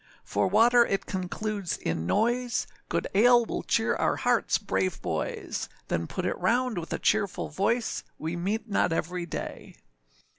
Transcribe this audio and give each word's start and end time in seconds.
For 0.23 0.47
water 0.47 0.83
it 0.83 1.05
concludes 1.05 1.77
in 1.77 2.07
noise, 2.07 2.65
Good 2.89 3.05
ale 3.13 3.45
will 3.45 3.61
cheer 3.61 3.95
our 3.95 4.15
hearts, 4.15 4.57
brave 4.57 4.99
boys; 4.99 5.69
Then 5.89 6.07
put 6.07 6.25
it 6.25 6.35
round 6.39 6.79
with 6.79 6.91
a 6.91 6.97
cheerful 6.97 7.49
voice, 7.49 8.03
We 8.17 8.35
meet 8.35 8.67
not 8.67 8.91
every 8.91 9.27
day. 9.27 9.75